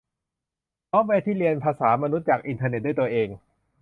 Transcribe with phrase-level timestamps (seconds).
[0.89, 3.27] ซอฟต์แวร์ที่เรียนภาษามนุษย์จากอินเทอร์เน็ตด้วยตัวเอง